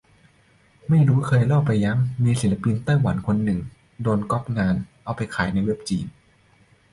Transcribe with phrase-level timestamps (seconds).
[0.89, 3.59] ไม่รู้เคยเล่าไปยัง มีศิลปินไต้หวันคนนึง
[4.01, 6.05] โดนก็อปงานเอาไปขายในเว็บจีน